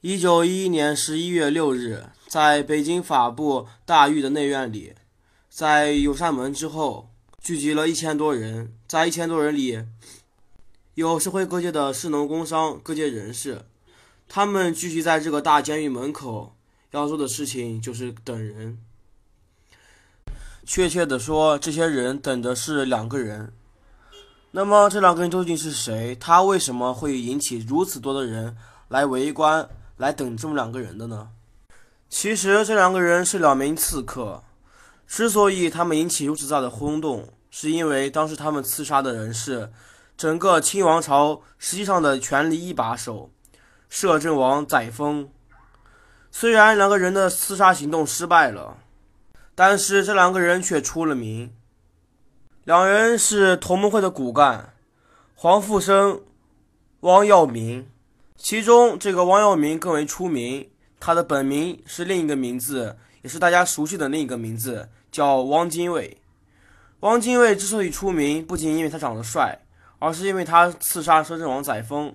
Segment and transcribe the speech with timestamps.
[0.00, 4.94] 一九一一年十一月六日，在北京法部大狱的内院里，
[5.50, 7.10] 在有扇门之后，
[7.42, 8.72] 聚集了一千多人。
[8.86, 9.82] 在一千多人里，
[10.94, 13.62] 有社会各界的士农工商各界人士，
[14.28, 16.54] 他们聚集在这个大监狱门口，
[16.92, 18.78] 要做的事情就是等人。
[20.64, 23.52] 确切的说，这些人等的是两个人。
[24.52, 26.14] 那么这两个人究竟是谁？
[26.20, 28.56] 他为什么会引起如此多的人
[28.86, 29.68] 来围观、
[29.98, 31.28] 来等这么两个人的呢？
[32.08, 34.42] 其实这两个人是两名刺客。
[35.06, 39.72] 之所以他们引起如此大的轰动，是因为当时他们刺杀的人是
[40.16, 43.30] 整个清王朝实际上的权力一把手——
[43.88, 45.28] 摄政王载沣。
[46.30, 48.76] 虽然两个人的刺杀行动失败了，
[49.54, 51.54] 但是这两个人却出了名。
[52.64, 54.74] 两人是同盟会的骨干，
[55.34, 56.20] 黄复生、
[57.00, 57.88] 汪耀明。
[58.40, 60.70] 其中，这个汪耀明更为出名。
[61.00, 66.18] 他的本名是另一个名字，也是大家熟悉的另一个名字，叫汪精卫。
[67.00, 69.58] 汪精卫之所以出名，不仅因为他长得帅，
[69.98, 72.14] 而是因为他刺杀摄政王载沣，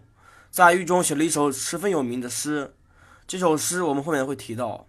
[0.49, 2.73] 在狱中写了一首十分有名的诗。
[3.27, 4.87] 这首诗我们后面会提到。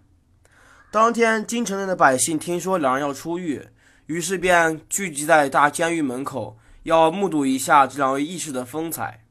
[0.89, 3.67] 当天，京城内的百姓听说两人要出狱。
[4.05, 9.24] 于是便聚集在大监狱门口，要目睹一下这两位义士的风采。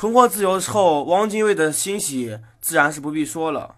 [0.00, 3.76] 重获自由之后，汪精卫的欣喜自然是不必说了。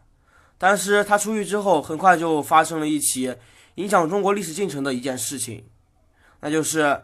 [0.56, 3.34] 但是他出狱之后，很快就发生了一起
[3.74, 5.64] 影响中国历史进程的一件事情，
[6.38, 7.02] 那就是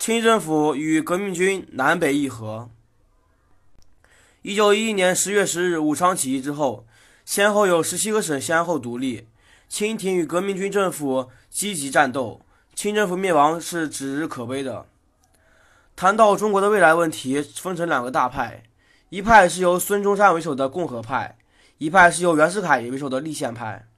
[0.00, 2.68] 清政府与革命军南北议和。
[4.42, 6.88] 一九一一年十月十日武昌起义之后，
[7.24, 9.28] 先后有十七个省先后独立。
[9.68, 12.40] 清廷与革命军政府积极战斗，
[12.74, 14.88] 清政府灭亡是指日可悲的。
[15.96, 18.62] 谈到中国的未来问题，分成两个大派，
[19.08, 21.38] 一派是由孙中山为首的共和派，
[21.78, 23.88] 一派是由袁世凯为首的立宪派。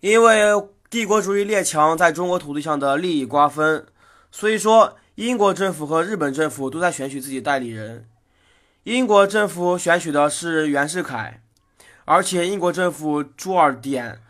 [0.00, 0.44] 因为
[0.88, 3.84] 帝国主义列强在中国土地上的利益瓜分，
[4.30, 8.08] 所以说英国政府和日本政府都在选取自己代理人。
[8.84, 11.42] 英国政府选取的是袁世凯。
[12.08, 14.20] 而且英国政府朱尔典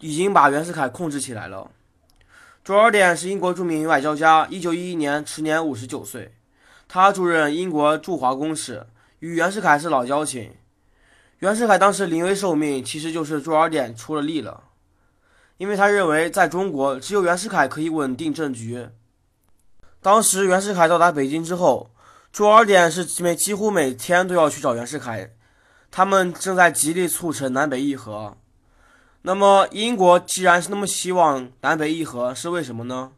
[0.00, 1.70] 已经把袁世凯控制起来了。
[2.64, 6.32] 朱尔典是英国著名外交家，一九一一年时年五十九岁。
[6.86, 8.86] 他出任英国驻华公使，
[9.18, 10.52] 与袁世凯是老交情。
[11.40, 14.62] 袁世凯当时临危受命，其实就是朱尔典出了力了，
[15.56, 18.86] 因为他认为在中国只有袁世凯可以稳定政局。
[20.00, 21.90] 当时袁世凯到达北京之后，
[22.32, 25.32] 朱尔典是每几乎每天都要去找袁世凯。
[25.90, 28.36] 他们正在极力促成南北议和。
[29.24, 33.12] 那么，英国既然是那么希望南北议和，是为什么呢？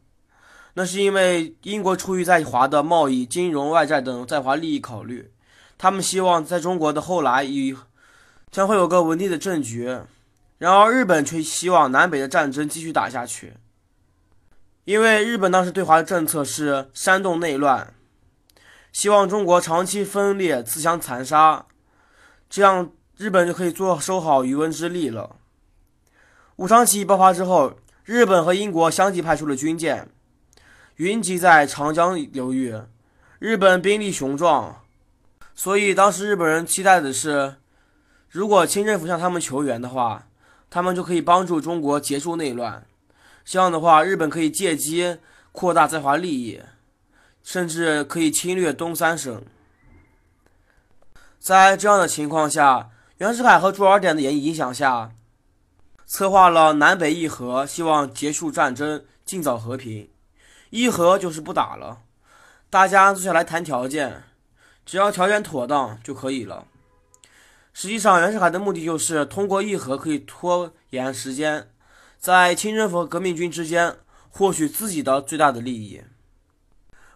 [0.75, 5.33] 那是因为英国出于在华的贸易、金融、外债等在华利益考虑，
[5.79, 7.75] 他们希望在中国的后来以
[8.51, 9.99] 将会有个稳定的政局。
[10.59, 13.55] 然而，日本却希望南北的战争继续打下去，
[14.85, 17.95] 因为日本当时对华的政策是煽动内乱，
[18.93, 21.65] 希望中国长期分裂、自相残杀。
[22.51, 25.37] 这样，日本就可以做收好渔翁之利了。
[26.57, 30.09] 武昌起义爆发之后，日本和英国相继派出了军舰，
[30.97, 32.77] 云集在长江流域。
[33.41, 34.83] 日本兵力雄壮，
[35.53, 37.57] 所以当时日本人期待的是，
[38.29, 40.29] 如果清政府向他们求援的话，
[40.71, 42.87] 他们就可以帮助中国结束内乱。
[43.45, 45.19] 这样的话，日本可以借机
[45.51, 46.63] 扩大在华利益，
[47.43, 49.43] 甚至可以侵略东三省。
[51.41, 55.11] 在这样的情况下，袁世凯和朱尔典的影影响下，
[56.07, 60.09] 策划了南北议和，希望结束战争，尽早和平。
[60.71, 62.03] 议和就是不打了，
[62.69, 64.25] 大家坐下来谈条件，
[64.85, 66.67] 只要条件妥当就可以了。
[67.73, 71.71] 实际上，袁世凯的目的就是通过议和可以拖延时间，
[72.19, 73.97] 在清政府和革命军之间
[74.31, 76.03] 获取自己的最大的利益。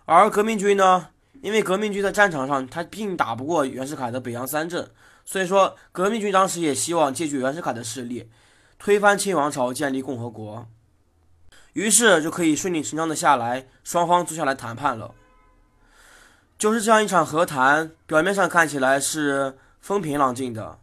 [0.04, 1.08] 而革命军呢？
[1.40, 4.90] 因为革命军在战场上，他并打不过袁世凯的北洋三镇，
[5.24, 8.28] 所以说革命军当时也希望借助袁世凯的势力，
[8.78, 10.66] 推翻清王朝，建立共和国，
[11.72, 15.14] 于是就可以顺理成章的下来，双方坐下来谈判了。
[16.56, 20.78] 就是这样一场和谈，表面上看起来是风平浪静的，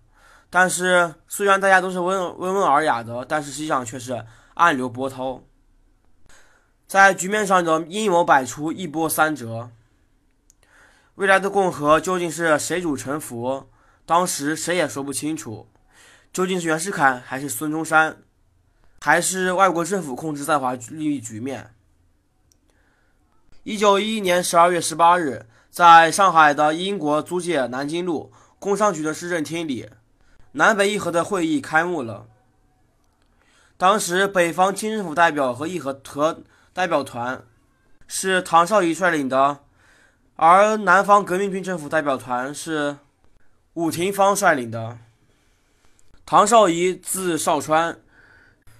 [0.49, 5.41] 但是虽然大家都是温温文尔雅的，但是实际上却是暗流波涛，
[6.87, 9.69] 在局面上的阴谋百出，一波三折。
[11.15, 13.69] 未来的共和究竟是谁主沉浮？
[14.05, 15.67] 当时谁也说不清楚，
[16.35, 18.17] 究竟是袁世凯还是孙中山，
[18.99, 21.73] 还是外国政府控制在华利益局面？
[23.63, 29.89] 一九一一年十二月十八日，在上海的英国租界南京路工商局的市政厅里，
[30.51, 32.27] 南北议和的会议开幕了。
[33.77, 36.43] 当时，北方清政府代表和议和和
[36.73, 37.45] 代表团
[38.07, 39.59] 是唐绍仪率领的，
[40.35, 42.97] 而南方革命军政府代表团是
[43.75, 44.97] 伍廷芳率领的。
[46.27, 47.99] 唐绍仪字绍川，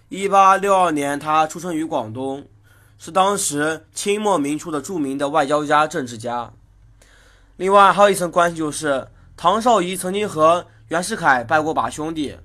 [0.09, 2.43] 一八六二年，他出生于广东，
[2.97, 6.51] 是当时清末民初的著名的外交家、政治家。
[7.57, 9.07] 另外，还有一层关系就是，
[9.37, 12.35] 唐绍仪曾经和袁世凯拜过把兄弟。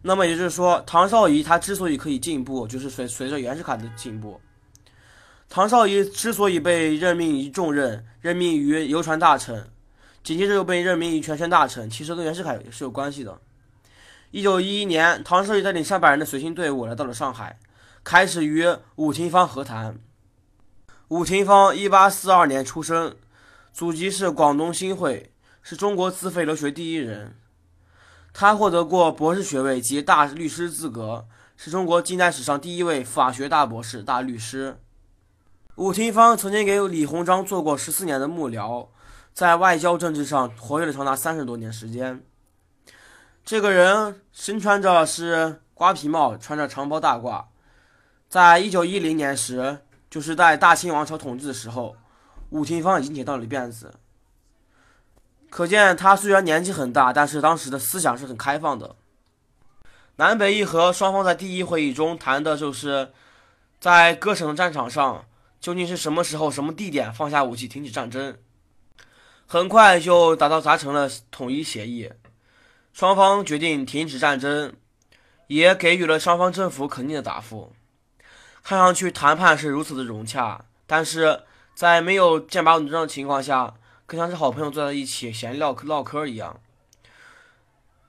[0.00, 4.40] 那么也就是说，唐绍仪他之所以可以进步，就是随随着袁世凯的进步。
[5.50, 9.68] 唐绍仪之所以被任命于重任，任命于邮传大臣，
[10.22, 13.38] 紧接着又被任命于全权大臣，其实跟袁世凯是有关系的。
[14.34, 17.60] 一九一一年，唐绍仪带领上百人的随行队伍来到了上海，
[18.02, 18.66] 开始与
[18.96, 19.96] 伍廷芳和谈。
[21.06, 23.14] 伍廷芳一八四二年出生，
[23.72, 25.32] 祖籍是广东新会，
[25.62, 27.36] 是中国自费留学第一人。
[28.32, 31.26] 他获得过博士学位及大律师资格，
[31.56, 34.80] 是中国近代史上第一位法学大博士、大律师。
[35.76, 38.88] 伍廷芳曾经给李鸿章做过十四年的幕僚，
[39.32, 42.24] 在外交政治上活跃了长达三十多年时间。
[43.44, 47.44] 这个人身穿着是瓜皮帽，穿着长袍大褂。
[48.26, 51.94] 在一九一零年时，就是在大清王朝统治的时候，
[52.48, 53.92] 武廷芳已经剪到了辫子。
[55.50, 58.96] 可见他虽然年纪很大，但是当时的思想是很开放的。
[60.16, 63.12] 南北议和双方在第一会议中谈的就是，
[63.78, 65.26] 在各省战场上
[65.60, 68.38] 究竟是什么时候、什么地点放下武器、停止战争。
[69.46, 72.10] 很快就达到达成了统一协议，
[72.94, 74.72] 双方决定停止战争，
[75.48, 77.74] 也给予了双方政府肯定的答复。
[78.62, 81.42] 看上去谈判是如此的融洽，但是
[81.74, 83.74] 在没有剑拔弩张的情况下。
[84.06, 86.60] 更像是好朋友坐在一起闲聊唠嗑一样，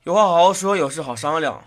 [0.04, 1.64] 有话好好说，有事好商量。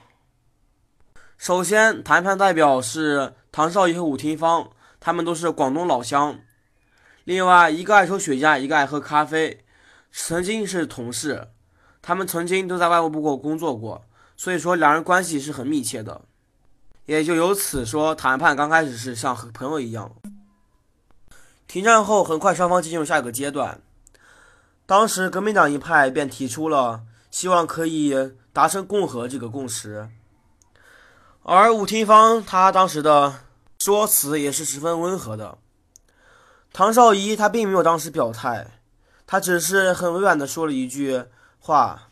[1.39, 6.41] 首先，谈判代表是唐绍仪和伍廷芳，他们都是广东老乡。
[7.25, 9.65] 另外一个爱抽雪茄，一个爱喝咖啡，
[10.13, 11.49] 曾经是同事，
[12.01, 14.05] 他们曾经都在外务部工作过，
[14.37, 16.23] 所以说两人关系是很密切的，
[17.07, 20.11] 也就由此说谈判刚开始是像和朋友一样。
[21.67, 23.81] 停战后，很快双方进入下一个阶段。
[24.87, 30.09] 当时革命党一派便提出了希望可以达成共和这个共识，
[31.43, 33.41] 而伍廷芳他当时的
[33.79, 35.59] 说辞也是十分温和的。
[36.73, 38.81] 唐绍仪他并没有当时表态，
[39.27, 41.25] 他只是很委婉的说了一句
[41.59, 42.11] 话，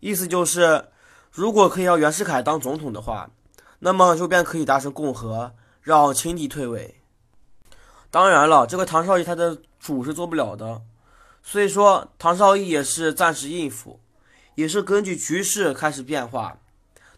[0.00, 0.88] 意思就是
[1.30, 3.30] 如果可以让袁世凯当总统的话，
[3.80, 7.00] 那么就便可以达成共和，让清帝退位。
[8.10, 10.82] 当然了，这个唐绍仪他的主是做不了的。
[11.42, 14.00] 所以说，唐绍仪也是暂时应付，
[14.54, 16.56] 也是根据局势开始变化。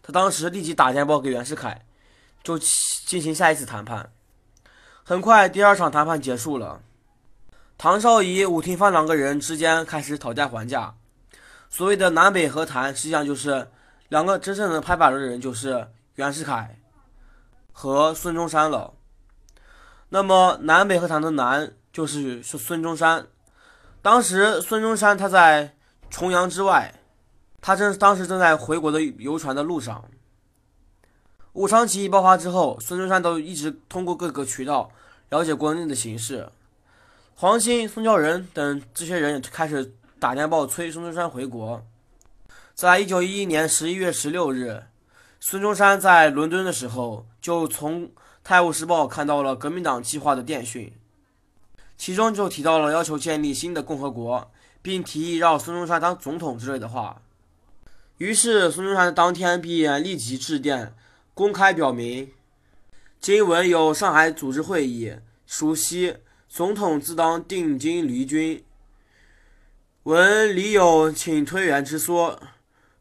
[0.01, 1.85] 他当时立即打电报给袁世凯，
[2.43, 4.11] 就进行下一次谈判。
[5.03, 6.81] 很快，第二场谈判结束了，
[7.77, 10.95] 唐绍仪、伍廷芳两个人之间开始讨价还价。
[11.69, 13.67] 所谓的南北和谈，实际上就是
[14.09, 16.79] 两个真正的拍板的人就是袁世凯
[17.71, 18.93] 和孙中山了。
[20.09, 23.27] 那么，南北和谈的南就是是孙中山。
[24.01, 25.75] 当时孙中山他在
[26.09, 26.93] 重阳之外，
[27.59, 30.05] 他正当时正在回国的游船的路上。
[31.53, 34.89] 武昌起义爆发之后，孙中山都一直通过各个渠道
[35.29, 36.49] 了解国内的形势。
[37.35, 41.85] 黄兴、宋教仁等这些人也开始打电报催孙中山回国。
[42.73, 44.83] 在一九一一年十一月十六日，
[45.39, 48.07] 孙中山在伦敦的时候，就从
[48.43, 50.91] 《泰晤士报》看到了革命党计划的电讯。
[51.97, 57.21] 其中就提到了要求建立新的共和国，并提议让孙中山当总统之类的话。
[58.17, 60.95] 于是孙中山当天便立即致电，
[61.35, 62.31] 公开表明：
[63.19, 65.13] 今闻有上海组织会议，
[65.45, 66.17] 熟悉
[66.49, 68.63] 总统自当定京离军。
[70.07, 72.39] 闻李有请推援之说，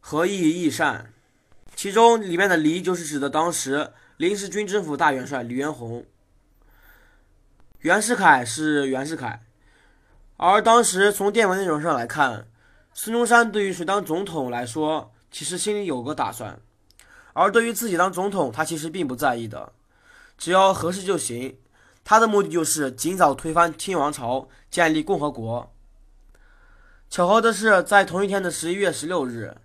[0.01, 1.13] 何意亦善？
[1.77, 6.05] 其中里面的“黎”就是指的当时临时军政府大元帅李元洪。
[7.79, 9.41] 袁世凯是袁世凯，
[10.37, 12.49] 而当时从电文内容上来看，
[12.93, 16.59] 孙中山对于谁当总统来说，其实心里有个打算，
[17.35, 19.73] 而对于自己当总统，他其实并不在意的，
[20.37, 21.57] 只要合适就行。
[22.03, 25.73] 他的目的就是尽早推翻清王朝，建立共和国。
[27.09, 29.57] 巧合的是，在同一天的十一月十六日，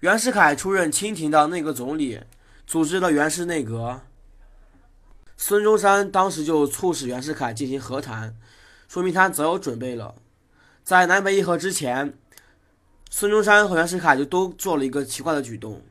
[0.00, 2.20] 袁世凯出任清廷的内阁总理，
[2.66, 4.02] 组织了袁氏内阁。
[5.36, 8.36] 孙中山当时就促使袁世凯进行和谈，
[8.88, 10.14] 说明他早有准备了。
[10.82, 12.12] 在南北议和之前，
[13.08, 15.82] 孙中山和袁世凯就都做了一个奇怪的举动。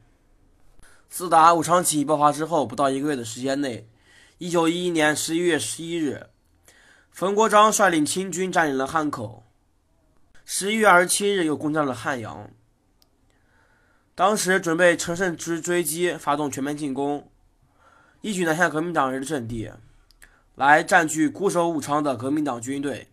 [1.09, 3.87] 自打武昌起义爆发之后，不到一个月的时间内，
[4.37, 6.27] 一九一一年十一月十一日，
[7.11, 9.42] 冯国璋率领清军占领了汉口。
[10.45, 12.49] 十一月二十七日，又攻占了汉阳。
[14.13, 17.31] 当时准备乘胜追追击，发动全面进攻，
[18.21, 19.71] 一举拿下革命党人的阵地，
[20.55, 23.09] 来占据固守武昌的革命党军队。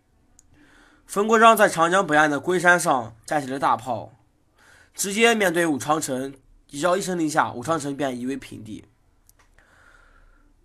[1.07, 4.13] 冯国璋在长江北岸的龟山上架起了大炮，
[4.93, 6.33] 直接面对武昌城。
[6.67, 8.85] 只要一声令下，武昌城便夷为平地。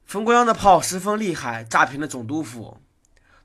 [0.05, 2.79] 冯国璋的炮十分厉害，炸平了总督府，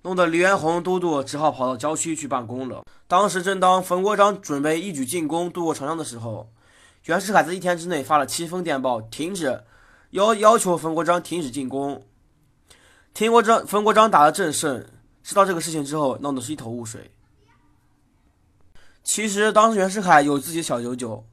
[0.04, 2.84] 弄得黎元洪都督只好跑到郊区去办公了。
[3.12, 6.50] 当时正当冯国璋准备一举进攻渡过长江的时候，
[7.04, 9.66] 袁世凯在一天之内发了七封电报，停止
[10.12, 12.06] 要要求冯国璋停止进攻。
[13.14, 14.88] 听国璋冯国璋打了正胜，
[15.22, 17.12] 知道这个事情之后，闹得是一头雾水。
[19.04, 21.26] 其实当时袁世凯有自己的小九九，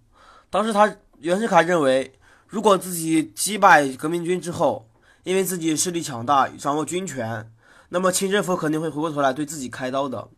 [0.50, 0.96] 当时他。
[1.20, 2.12] 袁世凯认为，
[2.48, 4.88] 如果自己击败革命军之后，
[5.22, 7.52] 因为自己势力强大，掌握军权，
[7.90, 10.28] 那么清政府肯定会回过头来对自己开刀的。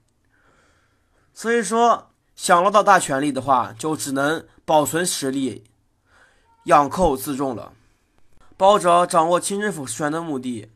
[1.32, 5.64] 所以说，想捞到大权力的话，就只能保存实力，
[6.64, 7.72] 养寇自重了。
[8.56, 10.70] 抱着掌握清政府实权的目的，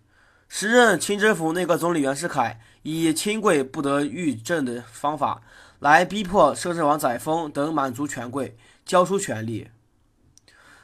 [0.49, 5.43] 时任清政府内阁总理袁世凯以清贵不得御政的方法，
[5.81, 8.57] 来逼迫摄政王载沣等满族权贵
[8.87, 9.69] 交出权力。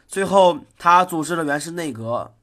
[0.07, 2.35] 最后，他组织了袁氏内阁，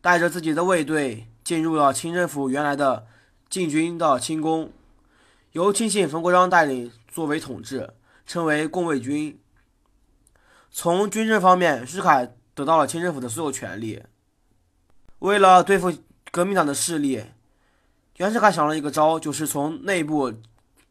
[0.00, 3.06] 带着自己的卫队进入了清政府原来的
[3.48, 4.70] 禁军的清宫，
[5.52, 7.94] 由亲信冯国璋带领作为统治，
[8.26, 9.40] 称为共卫军。
[10.70, 14.02] 从军政方面，徐凯得到了清政府的所有权利。
[15.20, 15.92] 为了对付
[16.30, 17.24] 革命党的势力，
[18.18, 20.32] 袁世凯想了一个招，就是从内部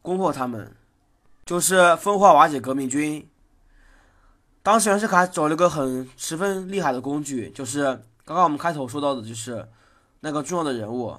[0.01, 0.75] 攻破他们，
[1.45, 3.29] 就是分化瓦解革命军。
[4.63, 7.83] 当时袁世凯找了个很十分厉害的工具，就是
[8.25, 9.69] 刚刚我们开头说到的，就是
[10.21, 11.15] 那个重要的人物，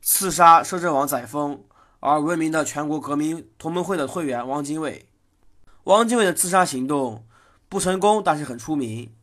[0.00, 1.58] 刺杀摄政王载沣
[2.04, 5.06] 而闻名的全国革命同盟会的会员汪精卫。
[5.84, 7.24] 汪精卫的自杀行动
[7.68, 9.14] 不成功，但是很出名。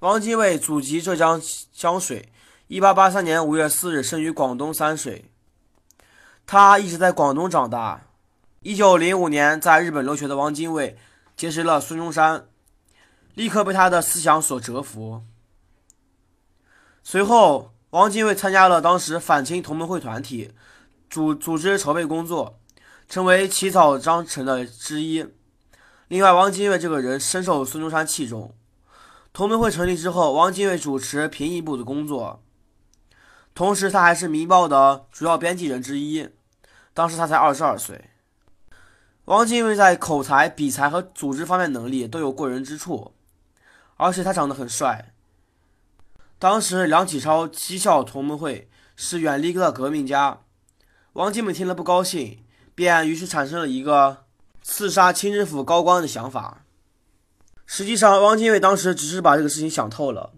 [0.00, 1.40] 汪精卫祖籍浙江
[1.72, 2.30] 江水
[2.68, 5.30] ，1883年5月4日生于广东三水，
[6.46, 8.02] 他一直在广东长大。
[8.64, 10.98] 1905年在日本留学的汪精卫
[11.34, 12.46] 结识了孙中山。
[13.34, 15.22] 立刻被他的思想所折服。
[17.02, 20.52] 随后，汪精卫参加了当时反清同盟会团体
[21.10, 22.58] 组组织筹备工作，
[23.08, 25.26] 成为起草章程的之一。
[26.08, 28.54] 另外，汪精卫这个人深受孙中山器重。
[29.32, 32.42] 同盟会成立之后，汪精卫主持评议部的工作，
[33.54, 36.30] 同时他还是《民报》的主要编辑人之一。
[36.94, 38.10] 当时他才二十二岁。
[39.26, 43.14] 汪精卫在口才、笔才和组织方面能力都有过人之处。
[43.96, 45.12] 而且他长得很帅。
[46.38, 50.40] 当时梁启超讥笑同盟会是远离的革命家，
[51.20, 52.38] 王精卫听了不高兴，
[52.74, 54.24] 便于是产生了一个
[54.62, 56.64] 刺杀清政府高官的想法。
[57.66, 60.32] 实际上，汪精卫当时只是把这个事情想透了，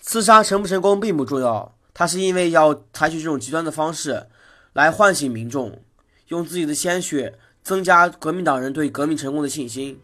[0.00, 4.26] 刺杀成不成功并不重要，他是因为要采取这种极端的方式
[4.72, 5.80] 来唤醒民众，
[6.26, 10.00] 用自己的鲜血增加革命党人对革命成功的信心。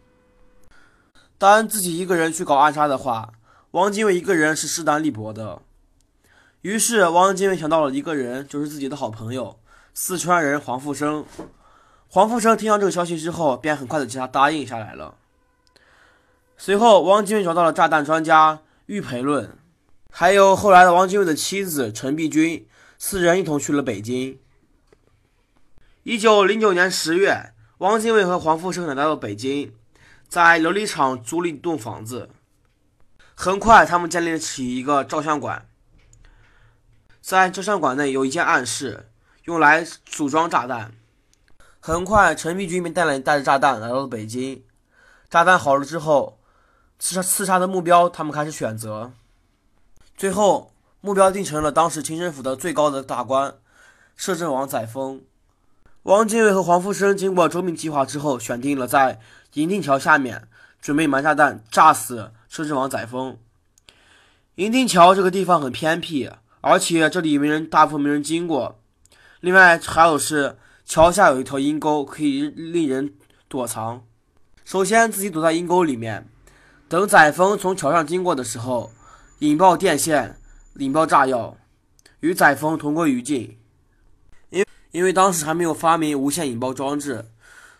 [1.37, 3.33] 单自己一个人去搞暗杀的话，
[3.71, 5.61] 汪精卫一个人是势单力薄的。
[6.61, 9.58] 于是，汪精卫想到了一个人，就是自己的好朋友
[9.93, 11.25] 四川人黄复生。
[12.07, 15.15] 黄复生听到这个消息之后，便很快的向他答应下来了。
[16.57, 19.57] 随后，汪精卫找到了炸弹专家玉培论，
[20.09, 22.67] 还有后来的汪精卫的妻子陈璧君，
[22.97, 24.39] 四人一同去了北京。
[26.03, 29.73] 一九零九年十月，汪精卫和黄复生来到了北京。
[30.27, 32.29] 在琉璃厂租了一栋房子，
[33.35, 35.67] 很快他们建立起一个照相馆。
[37.21, 39.08] 在照相馆内有一间暗室，
[39.49, 40.91] 用来组装炸弹。
[41.79, 44.63] 很快，陈璧君便带了带着炸弹来到了北京。
[45.27, 46.37] 炸弹好了之后，
[46.99, 49.11] 刺杀刺杀的目标他们开始选择。
[50.15, 53.55] 最后，目标定成了当时清政府的最高的大官——
[54.15, 55.21] 摄政王载沣。
[56.03, 59.19] 汪精卫和黄复生经过周密计划之后，选定了在。
[59.53, 60.47] 银锭桥下面
[60.79, 63.37] 准备埋炸弹，炸死摄政王载沣。
[64.55, 66.29] 银锭桥这个地方很偏僻，
[66.61, 68.78] 而且这里没人，大部分没人经过。
[69.41, 73.13] 另外还有是桥下有一条阴沟，可以令人
[73.47, 74.03] 躲藏。
[74.65, 76.27] 首先自己躲在阴沟里面，
[76.89, 78.91] 等载沣从桥上经过的时候，
[79.39, 80.37] 引爆电线，
[80.75, 81.55] 引爆炸药，
[82.19, 83.57] 与载沣同归于尽。
[84.49, 87.25] 因因为当时还没有发明无线引爆装置。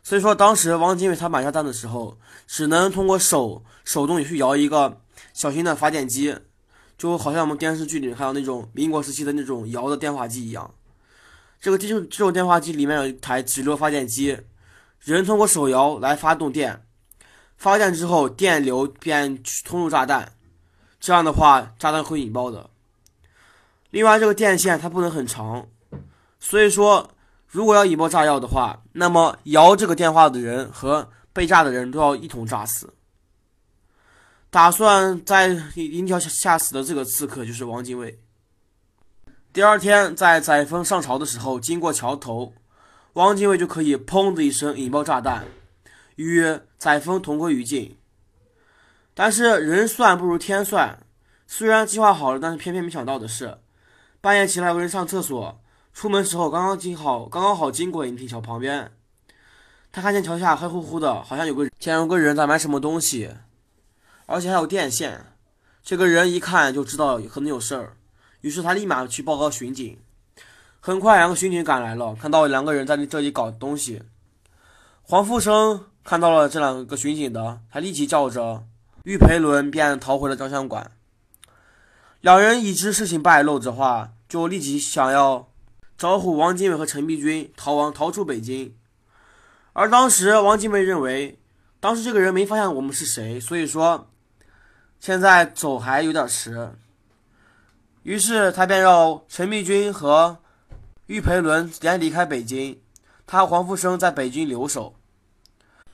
[0.02, 5.02] 所以说当时汪精卫他买下蛋的时候，只能通过手手动去摇一个
[5.34, 6.38] 小型的发电机，
[6.98, 10.74] 就好像我们电视剧里看到那种民国时期的那种摇的电话机一样。
[11.60, 14.38] 这个这种这种电话机里面有一台直流发电机，
[15.00, 16.86] 人通过手摇来发动电，
[17.58, 20.32] 发电之后电流便通入炸弹，
[21.00, 22.70] 这样的话炸弹会引爆的。
[23.90, 25.68] 另外，这个电线它不能很长，
[26.40, 27.12] 所以说
[27.48, 32.94] 如果要引爆炸药的话，那么摇这个电话的人和被炸的人都要一同炸死。
[34.52, 38.20] 打算在银条下死的这个刺客就是汪精卫。
[39.52, 42.54] 第二天，在载沣上朝的时候，经过桥头，
[43.14, 45.48] 汪精卫就可以砰的一声引爆炸弹，
[46.18, 47.98] 与载沣同归于尽。
[49.16, 51.00] 但是人算不如天算，
[51.48, 53.58] 虽然计划好了，但是偏偏没想到的是，
[54.22, 55.60] 半夜起来有人上厕所，
[55.94, 58.92] 出门时候刚刚经好刚刚好经过银亭桥旁边，
[59.92, 63.32] 他看见桥下黑乎乎的，好像有个见有个人在买什么东西，
[64.28, 65.26] 而且还有电线。
[65.82, 67.96] 这个人一看就知道可能有事儿。
[68.42, 69.98] 于是他立马去报告巡警。
[70.80, 74.02] 很快，两个巡警赶来了，看到两个人在这里搞东西。
[75.02, 78.64] 黄复生看到了这两个巡警的，他立即叫着
[79.04, 80.92] 玉培伦，便逃回了照相馆。
[82.22, 85.50] 两人已知事情败露的话，就立即想要
[85.98, 88.76] 招呼王金伟和陈璧君逃亡，逃出北京。
[89.74, 91.40] 而当时王精卫认为，
[91.80, 94.10] 当时这个人没发现我们是谁，所以说
[95.00, 96.72] 现在走还有点迟。
[98.04, 100.38] 于是他便让陈璧君和
[101.08, 102.80] 玉培伦先离开北京，
[103.28, 104.96] 他和黄复生在北京留守。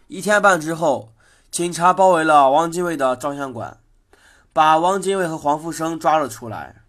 [0.07, 1.12] 一天半之后，
[1.50, 3.79] 警察包围了汪精卫的照相馆，
[4.53, 6.83] 把汪精卫和黄复生抓了出来。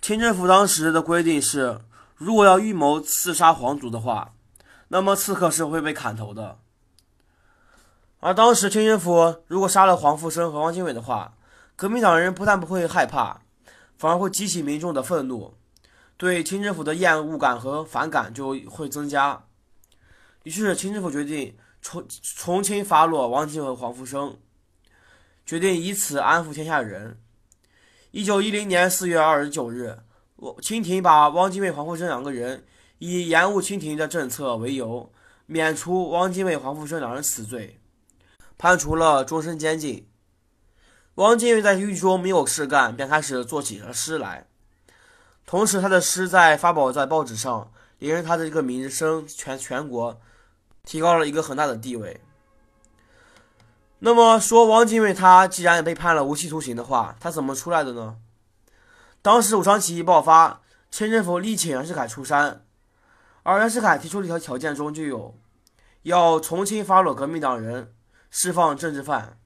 [0.00, 1.78] 清政府当时的规定是，
[2.16, 4.32] 如果要预谋刺杀皇族的话，
[4.88, 6.56] 那么刺客是会被砍头的。
[8.20, 11.34] 而当时清政府如果杀了黄复生和汪精卫的话，
[11.76, 13.41] 革命党人不但不会害怕。
[14.02, 15.54] 反而会激起民众的愤怒，
[16.16, 19.44] 对清政府的厌恶感和反感就会增加。
[20.42, 24.36] 于是清政府决定重重新发落汪精卫和黄福生，
[25.46, 27.16] 决定以此安抚天下人。
[28.10, 29.96] 一九一零年四月二十九日，
[30.60, 32.64] 清廷把汪精卫、黄福生两个人
[32.98, 35.12] 以延误清廷的政策为由，
[35.46, 37.78] 免除汪精卫、黄福生两人死罪，
[38.58, 40.08] 判处了终身监禁。
[41.16, 44.46] 汪精卫在狱中没有事干，便开始做起了诗来。
[45.44, 50.18] 同时，他的诗在发表在报纸上，也让他的这个名声全全国
[50.84, 52.20] 提高了一个很大的地位。
[53.98, 58.16] 那么说，汪精卫他既然被判了无期徒刑的话，他怎么出来的呢？
[59.20, 62.64] 当时武昌起义爆发，清政府力请袁世凯出山，
[63.42, 65.38] 而袁世凯提出的一条条件中就有
[66.04, 67.92] 要重新发落革命党人，
[68.30, 69.36] 释放政治犯。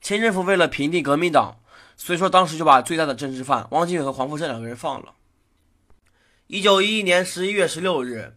[0.00, 1.56] 清政府为了平定革命党，
[1.96, 5.14] 所以说当时就把最大的政治犯汪精卫和黄复生两个人放了。
[6.46, 8.36] 一九一一年十一月十六日，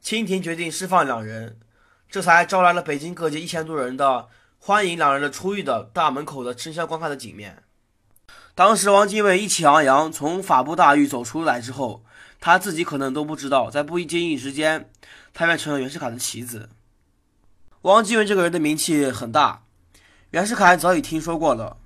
[0.00, 1.58] 清廷决定释放两人，
[2.08, 7.64] 这才招来了北京各界一千多人的欢迎两人的出狱的大门口的争相观看的景面。
[8.54, 12.04] 当时汪精卫意气昂扬从法部大狱走出来之后，
[12.38, 14.90] 他自己可能都不知道，在不经意之间，
[15.34, 16.68] 他便成了袁世凯的棋子。
[17.82, 19.64] 汪精卫这个人的名气很大。
[20.30, 21.78] 袁世凯早已听说过了。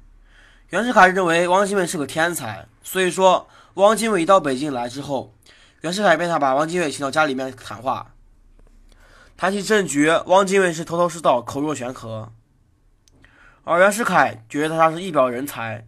[0.71, 5.33] 袁世凯认为汪精卫是个天才，所以说汪精卫一到北京来之后，
[5.83, 8.15] 袁世凯便想把汪精卫请到家里面谈话。
[9.37, 12.33] 谈起政局，汪精卫是头头是道，口若悬河。
[13.63, 15.87] 而袁世凯觉得他是一表人才，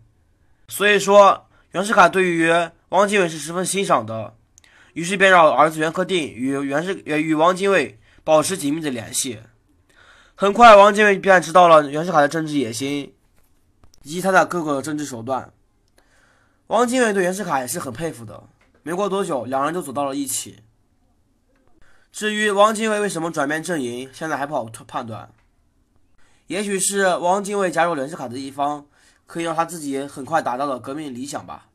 [0.69, 2.53] 所以说袁世凯对于
[2.91, 4.37] 汪精卫是十分欣赏的，
[4.93, 9.41] 于是便让儿子袁克定与袁世与汪精卫保持紧密的联系。
[10.37, 13.15] 很快，汪精卫便知道了袁世凯的政治野心
[14.03, 15.53] 以及他的各个政治手段。
[16.67, 18.43] 汪精卫对袁世凯也是很佩服的。
[18.83, 20.65] 没过多久，两人就走到了一起。
[22.11, 25.31] 至于汪精卫为什么转变阵营，现在还不好判断。
[26.49, 28.87] 也许是汪精卫加入袁世凯的一方，
[29.27, 31.69] 可以让他自己很快达到了革命理想吧。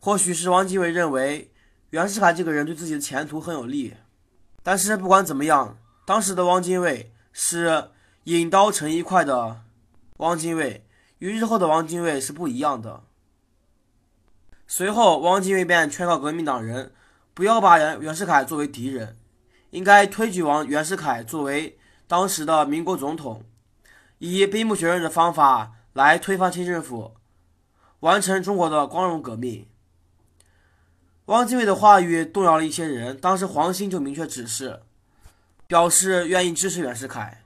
[0.00, 1.52] 或许是汪精卫认为
[1.90, 3.94] 袁世凯这个人对自己的前途很有利。
[4.64, 7.12] 但是不管怎么样，当时的汪精卫。
[7.38, 7.90] 是
[8.24, 9.60] 引刀成一块的
[10.16, 10.86] 汪精卫，
[11.18, 13.02] 与日后的汪精卫是不一样的。
[14.66, 16.94] 随后，汪精卫便劝告革命党人
[17.34, 19.18] 不要把袁袁世凯作为敌人，
[19.68, 23.44] 应该推举王袁世凯作为当时的民国总统，
[24.18, 27.16] 以兵不血刃的方法来推翻清政府，
[28.00, 29.68] 完成中国的光荣革命。
[31.26, 34.84] 汪精卫的话语动摇了一些人，当时黄兴就明确指示。
[35.66, 37.42] 表示愿意支持袁世凯。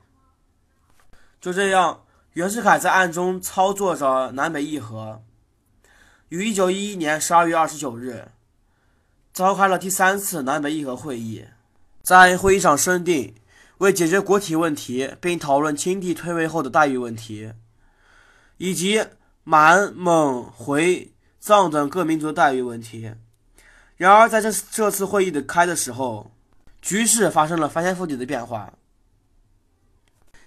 [1.39, 2.03] 就这样，
[2.33, 5.23] 袁世凯在暗中操作着南北议和，
[6.29, 8.27] 于1911年12月29日
[9.33, 11.45] 召开了第三次南北议和会议。
[12.03, 13.35] 在会议上申定，
[13.77, 17.53] 为解决国体问题，并讨论清帝退位后的待遇问题，
[18.57, 19.03] 以及
[19.43, 23.13] 满、蒙、回、藏等各民族的待遇问题。
[23.97, 26.31] 然而，在这这次会议的开的时候，
[26.81, 28.73] 局势发生了翻天覆地的变化。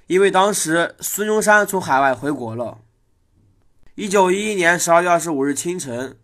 [0.06, 2.78] 因为当时孙中山从海外回国了。
[3.94, 6.18] 一九一一年十二月二十五日清晨，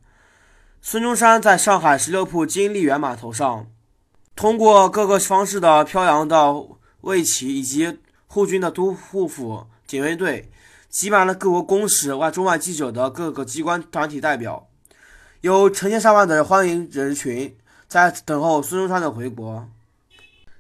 [0.83, 3.69] 孙中山在上海十六铺金利园码头上，
[4.35, 6.53] 通过各个方式的飘扬的
[7.03, 10.51] 卫旗以及护军的都护府警卫队，
[10.89, 14.69] 挤满了各国公使、外中外记者的各个机关团体代表。
[15.41, 17.57] 有成千上万的欢迎人群
[17.89, 19.67] 在等候孙中山的回国。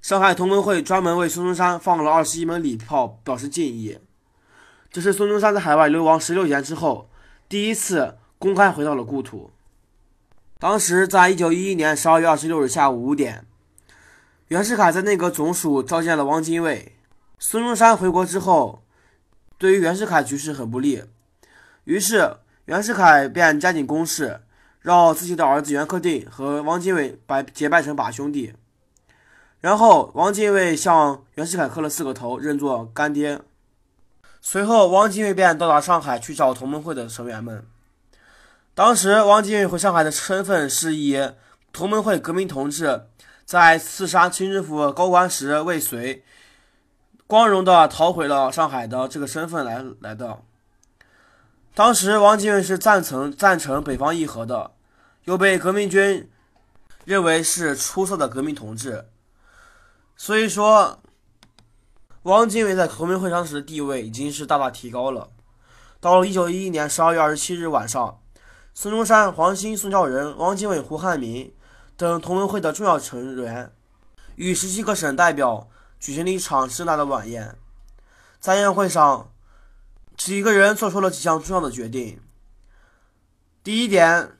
[0.02, 3.98] 上海同盟会专门为孙中山放了二十一门礼炮，表示敬意。
[4.90, 7.10] 这是孙中山在海外流亡十六年之后，
[7.48, 9.50] 第一次公开回到了故土。
[10.58, 13.46] 当时，在一九一一年十二月二十六日下午五点，
[14.48, 16.96] 袁世凯在内阁总署召见了汪精卫。
[17.38, 18.82] 孙中山回国之后，
[19.58, 21.04] 对于袁世凯局势很不利，
[21.84, 24.40] 于是袁世凯便加紧攻势。
[24.82, 28.54] 让自己的儿子袁克定和汪精卫拜结拜成把兄弟，
[29.60, 33.40] 然后汪精卫向袁世凯磕了四个头，认作干爹。
[34.40, 37.66] 随后，汪精卫便到达上海去找同盟会的成员们。
[38.74, 41.32] 当时，汪精卫回上海的身份是以
[41.72, 43.06] 同盟会革命同志
[43.44, 46.24] 在刺杀清政府高官时未遂，
[47.26, 50.38] 光荣的逃回了上海的这个身份来来的。
[51.74, 54.70] 当时，汪精卫是赞成赞成北方议和的，
[55.24, 56.30] 又被革命军
[57.04, 59.04] 认为是出色的革命同志，
[60.22, 61.00] 所以说，
[62.24, 65.30] 汪精卫在同盟会上时的地位已经是大大提高了。
[65.98, 68.20] 到了1911年12月27日晚上，
[68.74, 71.50] 孙中山、黄兴、宋教仁、汪精卫、胡汉民
[71.96, 73.72] 等同盟会的重要成员
[74.36, 77.56] 与十七个省代表举行了一场盛大的晚宴，
[78.38, 79.32] 在宴会上。
[80.18, 82.20] 几个人做出了几项重要的决定。
[83.64, 84.36] 第一点，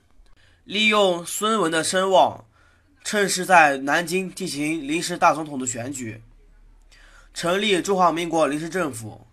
[0.64, 2.44] 利用孙文的声望，
[3.02, 6.22] 趁势在南京进行临时大总统的选举，
[7.32, 9.26] 成立中华民国临时政府，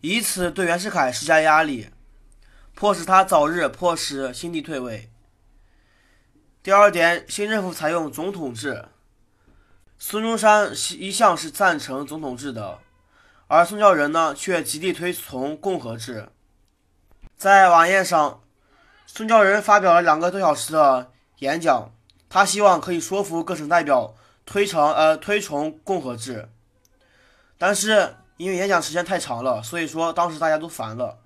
[0.00, 1.90] 以此对袁世凯施加压力，
[2.74, 5.10] 迫使他早日迫使新帝退位。
[6.62, 8.86] 第二点，新政府采用总统制，
[9.98, 12.78] 孙中山一向是赞成总统制的。
[13.46, 16.28] 而宋教仁呢，却极力推崇共和制。
[17.36, 18.42] 在晚宴上，
[19.06, 21.92] 宋教仁发表了两个多小时的演讲，
[22.28, 26.48] 他希望可以说服各省代表推崇呃推崇共和制。
[27.56, 31.18] 但是因为演讲时间太长了，所以说当时大家都烦了，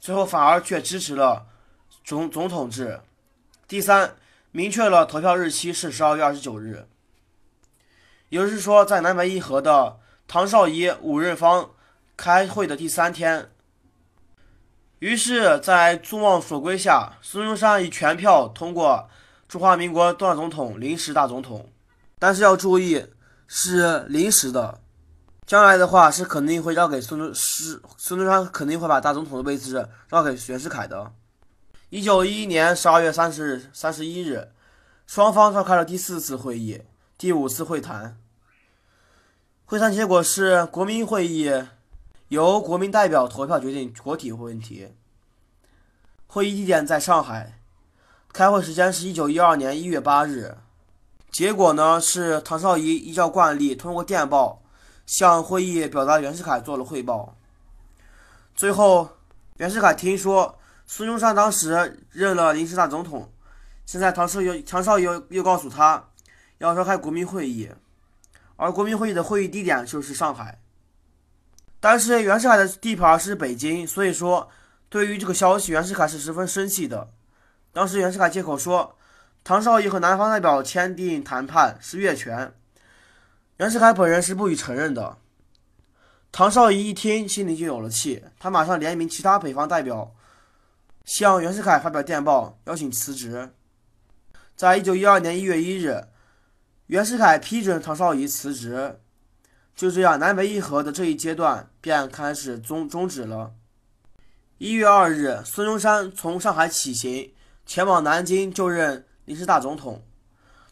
[0.00, 1.46] 最后反而却支持了
[2.04, 3.00] 总总统制。
[3.68, 4.16] 第三，
[4.52, 6.86] 明确了投票日期是十二月二十九日，
[8.28, 9.98] 也就是说，在南北议和的。
[10.28, 11.70] 唐绍仪、武润芳
[12.16, 13.48] 开会的第三天，
[14.98, 19.08] 于是，在众望所归下，孙中山以全票通过
[19.48, 21.70] 中华民国多少总统临时大总统。
[22.18, 23.06] 但是要注意，
[23.46, 24.80] 是临时的，
[25.46, 31.12] 将来的话是肯定会让给孙中是孙中山肯定会把大总统的位置让给袁世凯的。
[31.90, 34.50] 一九一一年十二月三十日、三十一日，
[35.06, 36.82] 双方召开了第四次会议，
[37.16, 38.18] 第五次会谈。
[39.66, 41.52] 会谈结果是，国民会议
[42.28, 44.94] 由国民代表投票决定国体问题。
[46.26, 47.60] 会议地点在上海，
[48.36, 50.58] 开会时间是一九一二年一月八日。
[51.30, 54.62] 结果呢是唐绍仪依照惯例通过电报
[55.06, 57.34] 向会议表达袁世凯做了汇报。
[58.54, 59.08] 最后，
[59.56, 63.32] 袁世凯听说孙中山当时任了临时大总统，
[63.86, 66.10] 现在唐绍又唐绍仪又又告诉他
[66.58, 67.70] 要召开国民会议。
[68.56, 70.60] 而国民会议的会议地点就是上海，
[71.80, 74.50] 但是袁世凯的地盘是北京，所以说
[74.90, 77.08] 对于这个消息，袁世凯是十分生气的。
[77.76, 78.96] 当时袁世凯借口说，
[79.44, 82.54] 唐绍仪和南方代表签订谈判是越权，
[83.58, 85.18] 袁世凯本人是不予承认的。
[86.32, 90.14] 唐绍仪一听，心里就有了气，他马上联名其他北方代表，
[91.04, 93.50] 向袁世凯发表电报，邀请辞职。
[94.56, 96.04] 在一九一二年一月一日。
[96.86, 99.00] 袁世凯批准唐绍仪辞职，
[99.74, 103.52] 就这样，南北议和的这一阶段便开始终终止了。
[104.56, 107.34] 一月二日，孙中山从上海起行，
[107.66, 110.04] 前往南京就任临时大总统。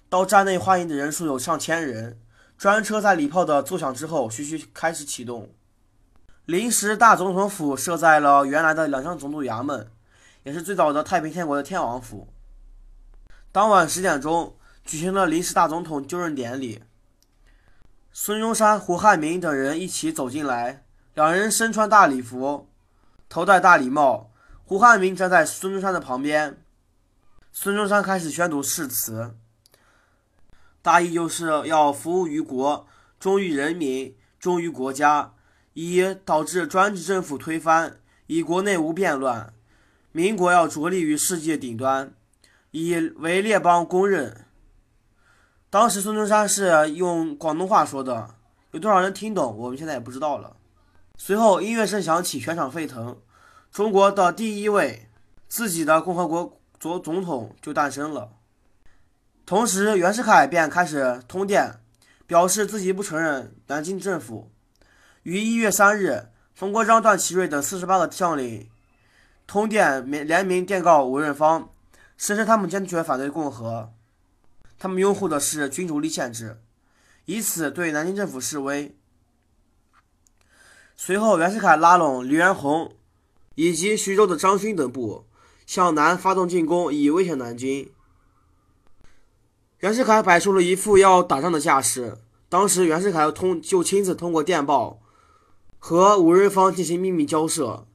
[0.09, 2.21] 到站内欢迎的人数有上千人，
[2.57, 5.53] 专车在礼炮的奏响之后，徐徐开始启动。
[6.45, 9.91] 临时大总统府设在了原来的两江总督衙门，
[10.45, 12.29] 也是最早的太平天国的天王府。
[13.51, 14.55] 当晚十点钟
[14.85, 16.85] 举行了临时大总统就任典礼。
[18.13, 22.69] 孙中山、胡汉民等人一起走进来，两人身穿大礼服，
[23.29, 24.31] 头戴大礼帽。
[24.65, 26.63] 胡汉民站在孙中山的旁边。
[27.57, 29.37] 孙中山开始宣读誓词，
[30.83, 32.85] 大意就是要服务于国，
[33.21, 35.35] 忠于人民，忠于国家，
[35.75, 39.55] 以导致专制政府推翻，以国内无变乱，
[40.11, 42.12] 民国要着力于世界顶端，
[42.73, 44.47] 以为列邦公认。
[45.71, 48.35] 当时孙中山是用广东话说的，
[48.73, 50.57] 有多少人听懂，我们现在也不知道了。
[51.17, 53.17] 随后音乐声响起，全场沸腾，
[53.71, 55.09] 中国的第一位
[55.47, 56.61] 自己的共和国。
[56.85, 58.37] 左总统就诞生了。
[59.47, 61.81] 同时，袁世凯便开始通电，
[62.27, 64.51] 表示自己不承认南京政府。
[65.23, 68.68] 于一月三日，冯国璋、段祺瑞等四十八个将领
[69.47, 71.70] 通电，联名电告吴润芳，
[72.18, 73.90] 声称他们坚决反对共和，
[74.79, 76.61] 他们拥护的是君主立宪制，
[77.25, 78.94] 以此对南京政府示威。
[80.97, 82.94] 随后，袁世凯拉拢黎元洪
[83.55, 85.25] 以及徐州的张勋等部。
[85.66, 87.90] 向南发动进攻，以威胁南京。
[89.81, 92.18] 袁世凯摆出了一副要打仗的架势。
[92.48, 95.00] 当时，袁世凯通就亲自通过电报
[95.79, 97.87] 和吴瑞芳进行秘密交涉。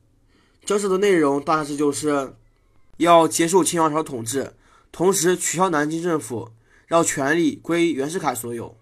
[0.66, 2.36] 交涉的内容大致就是
[2.98, 4.54] 要结束清王朝统治，
[4.92, 6.52] 同时取消南京政府，
[6.86, 8.76] 让权力归袁世凯所有。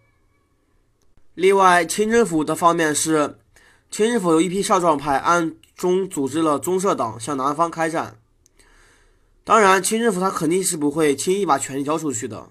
[1.36, 3.38] 另外，清政府的方面是，
[3.92, 8.20] 清政府有一批少壮派暗中组织了宗社党，向南方开战。
[9.48, 12.50] 当然，清政府他肯定是不会轻易把权力交出去的。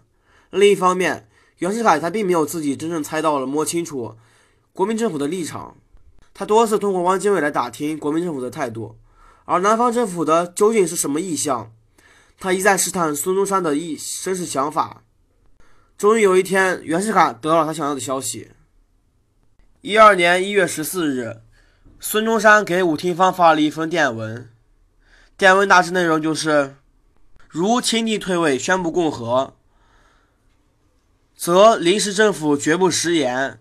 [0.49, 1.29] 另一方面，
[1.59, 4.17] 袁世凯他并没有自己真正猜到了摸清楚
[4.73, 5.77] 国民政府的立场，
[6.33, 8.97] 他多次通过汪精卫来打听国民政府的态度，
[9.45, 11.71] 而南方政府的究竟是什么意向，
[12.41, 15.03] 他一再试探孙中山的意真实想法。
[15.99, 18.53] 终于有一天，袁世凯得到了他想要的消息。
[19.83, 21.43] 一二年一月十四日，
[22.01, 24.49] 孙中山给伍廷芳发了一封电文，
[25.37, 26.77] 电文大致内容就是。
[27.49, 29.57] 如清帝退位宣布共和，
[31.35, 33.61] 则临时政府绝不食言，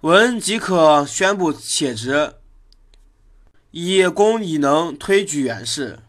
[0.00, 2.34] 文即可宣布且职，
[3.70, 6.00] 以功以能推举元氏。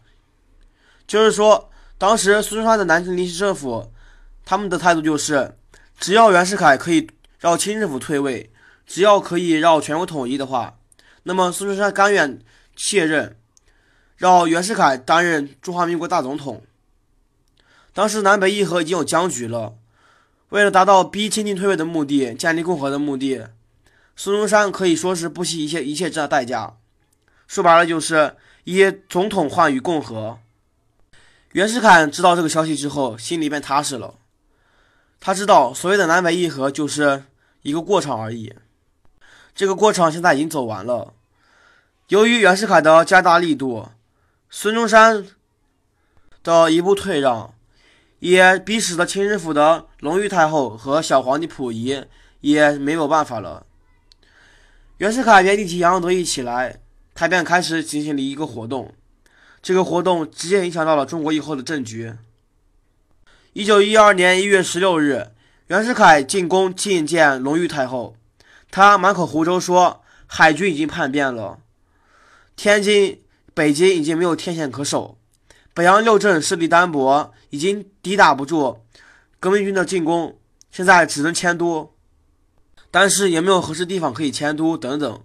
[1.06, 3.92] 就是说，当时孙中山的南京临时政府，
[4.44, 5.56] 他们的态度就是，
[5.98, 8.52] 只要袁世凯可以让清政府退位，
[8.86, 10.78] 只要可以让全国统一的话，
[11.22, 12.40] 那么孙中山甘愿
[12.74, 13.38] 卸任。
[14.16, 16.62] 让袁世凯担任中华民国大总统。
[17.92, 19.74] 当时南北议和已经有僵局了，
[20.48, 23.48] 为了达到逼清帝退位的目的、建立共和的目的，
[24.16, 26.76] 孙中山可以说是不惜一切一切这代价。
[27.46, 30.38] 说白了就是以总统换与共和。
[31.52, 34.14] 袁世凯知道这个消息之后，心里便踏实了。
[35.20, 37.24] 他知道所谓的南北议和就是
[37.62, 38.54] 一个过场而已，
[39.54, 41.12] 这个过场现在已经走完了。
[42.08, 43.88] 由于袁世凯的加大力度。
[44.48, 45.26] 孙中山
[46.42, 47.52] 的一步退让，
[48.20, 52.04] 也逼使得清政府的隆裕太后和小皇帝溥仪
[52.40, 53.66] 也没有办法了。
[54.98, 56.80] 袁世凯原地起杨得意起来，
[57.14, 58.94] 他便开始进行了一个活动，
[59.60, 62.14] 这个活动直接影响到了中国以后的政局。
[63.52, 65.32] 一九一二年一月十六日，
[65.66, 68.16] 袁世凯进宫觐见隆裕太后，
[68.70, 71.58] 他满口胡诌说海军已经叛变了，
[72.54, 73.20] 天津。
[73.56, 75.16] 北京已经没有天险可守，
[75.72, 78.82] 北洋六镇势力单薄，已经抵挡不住
[79.40, 80.38] 革命军的进攻，
[80.70, 81.94] 现在只能迁都，
[82.90, 85.24] 但是也没有合适地方可以迁都等等。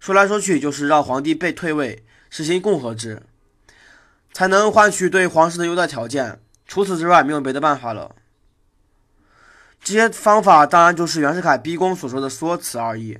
[0.00, 3.22] 说来说去就是让皇帝被退位，实行共和制，
[4.32, 6.40] 才能换取对皇室的优待条件。
[6.66, 8.16] 除此之外，没有别的办法了。
[9.80, 13.18] 这些方法当然就是袁世凯逼宫所说的说辞而已。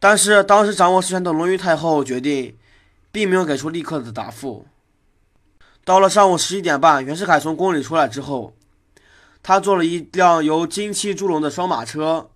[0.00, 2.56] 但是当时掌握实权的隆裕太后决定。
[3.16, 4.66] 并没有给出立刻的答复。
[5.86, 8.52] 到了上午十一点半，袁世凯从宫里出来之后，
[9.42, 12.28] 他坐了一辆由金漆朱龙的双马车，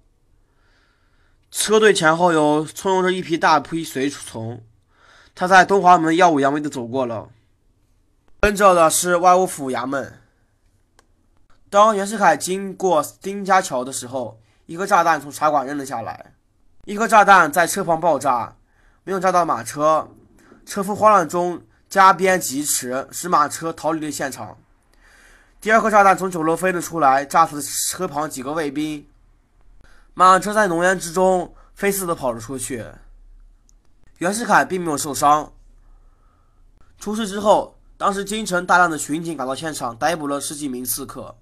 [1.50, 4.62] 车队前后有簇拥着一批大批随从。
[5.34, 7.28] 他在东华门耀武扬威地走过了，
[8.40, 10.18] 跟着的是外务府衙门。
[11.68, 16.32] 当袁世凯经过丁家桥的时候，一颗炸弹从茶馆扔了下来，
[16.86, 18.56] 一颗炸弹在车旁爆炸，
[19.04, 20.08] 没有炸到马车。
[20.64, 24.56] 车夫慌乱中加鞭疾驰，使马车逃离了现场。
[25.60, 29.06] 第二颗炸弹从九楼飞了出来，炸死了车旁几个卫兵。
[30.14, 32.84] 马车在浓烟之中飞似的跑了出去。
[34.18, 35.52] 袁世凯并没有受伤。
[36.98, 41.36] 出事之后，当时京城大量的巡警赶到现场，逮捕了十几名刺客。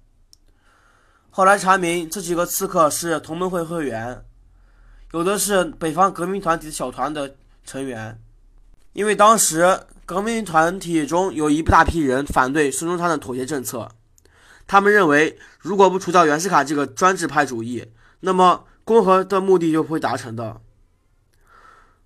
[1.29, 4.25] 后来查明，这几个刺客是同盟会会员，
[5.11, 8.19] 有的是北方革命团体小团的成员。
[8.93, 13.89] 因为当时革命团体中有一大批人反对孙中山的妥协政策，
[14.67, 20.61] 他们认为，如果不除掉袁世凯这个专制派主义，那么共和的目的就不会达成的。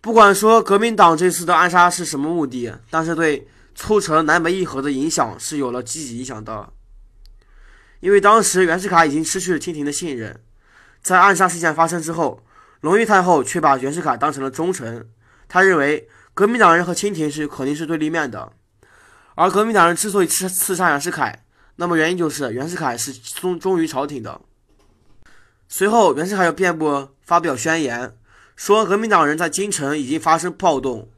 [0.01, 6.73] 不管说革命党这次的暗杀是什么目的，但是对促成南北议和的影响是有了积极影响的。
[8.01, 10.41] 因为当时袁世凯已经失去了清廷的信任，
[11.01, 12.43] 在暗杀事件发生之后，
[12.81, 15.09] 隆裕太后却把袁世凯当成了忠臣。
[15.47, 18.53] 他认为革命党人和清廷是肯定是对立面的，
[19.35, 24.41] 而革命党人之所以刺刺杀袁世凯，那么原因就是袁世凯是忠忠于朝廷的。
[25.67, 28.17] 随后，袁世凯又遍布发表宣言，
[28.55, 31.09] 说革命党人在京城已经发生暴动，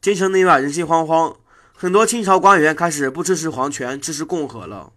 [0.00, 1.36] 京城内外人心惶惶，
[1.76, 4.92] 很多清朝官员开始不支持皇权，支持共和了。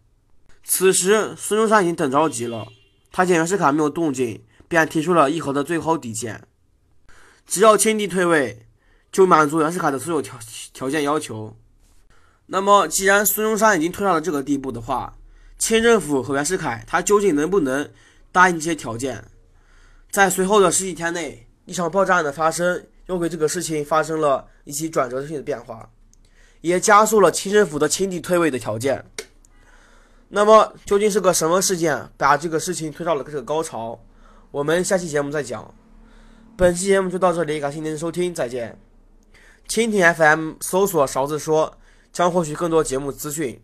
[0.64, 2.68] 此时，孙中山已经等着急了。
[3.12, 6.44] 他见袁世凯没有动静，便提出了议和的最后底线：
[7.48, 8.67] 只要清帝退位，
[9.18, 10.38] 就满足袁世凯的所有条
[10.74, 11.58] 条件要求。
[12.46, 15.18] 那么，既然孙中山已经退到了这个地步的话，
[15.58, 17.90] 清政府和袁世凯他究竟能不能
[18.32, 19.24] 答应这些条件？
[20.12, 25.90] 在随后的十几天内，一场爆炸案的发生，又给这个事情发生了一起转折性的变化，
[26.62, 29.04] 也加速了清政府的清帝退位的条件。
[30.30, 34.00] 那么究竟是个什么事件把这个事情推到了这个高潮？
[34.52, 35.74] 我们下期节目再讲。
[36.56, 38.78] 本期节目就到这里，感谢您的收听，再见。
[39.68, 41.78] 蜻蜓 FM 搜索勺子说，
[42.12, 43.62] 将获取更多节目资讯。